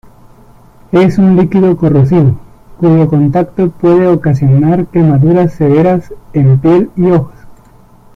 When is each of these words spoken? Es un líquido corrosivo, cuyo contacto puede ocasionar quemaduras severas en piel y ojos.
Es 0.93 1.19
un 1.19 1.35
líquido 1.37 1.77
corrosivo, 1.77 2.35
cuyo 2.79 3.07
contacto 3.07 3.69
puede 3.69 4.07
ocasionar 4.07 4.87
quemaduras 4.87 5.53
severas 5.53 6.11
en 6.33 6.57
piel 6.59 6.89
y 6.95 7.11
ojos. 7.11 7.35